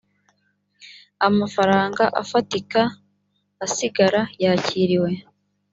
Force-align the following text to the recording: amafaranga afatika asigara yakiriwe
amafaranga 1.27 2.03
afatika 2.21 2.79
asigara 3.65 4.21
yakiriwe 4.43 5.11